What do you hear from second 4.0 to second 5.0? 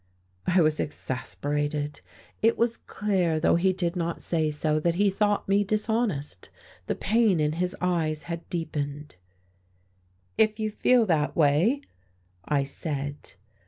say so, that